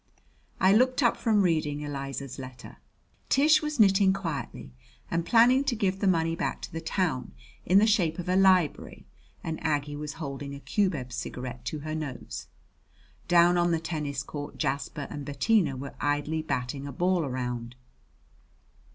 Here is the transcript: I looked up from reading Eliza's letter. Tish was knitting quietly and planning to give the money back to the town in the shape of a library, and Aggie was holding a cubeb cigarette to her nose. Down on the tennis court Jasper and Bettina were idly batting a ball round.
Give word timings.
I 0.59 0.73
looked 0.73 1.03
up 1.03 1.15
from 1.15 1.43
reading 1.43 1.81
Eliza's 1.81 2.39
letter. 2.39 2.77
Tish 3.29 3.61
was 3.61 3.79
knitting 3.79 4.13
quietly 4.13 4.73
and 5.11 5.27
planning 5.27 5.63
to 5.65 5.75
give 5.75 5.99
the 5.99 6.07
money 6.07 6.35
back 6.35 6.59
to 6.63 6.71
the 6.73 6.81
town 6.81 7.33
in 7.67 7.77
the 7.77 7.85
shape 7.85 8.17
of 8.17 8.27
a 8.27 8.35
library, 8.35 9.05
and 9.43 9.63
Aggie 9.63 9.95
was 9.95 10.13
holding 10.13 10.55
a 10.55 10.59
cubeb 10.59 11.13
cigarette 11.13 11.63
to 11.65 11.79
her 11.81 11.93
nose. 11.93 12.47
Down 13.27 13.59
on 13.59 13.69
the 13.69 13.79
tennis 13.79 14.23
court 14.23 14.57
Jasper 14.57 15.05
and 15.11 15.23
Bettina 15.23 15.77
were 15.77 15.93
idly 16.01 16.41
batting 16.41 16.87
a 16.87 16.91
ball 16.91 17.29
round. 17.29 17.75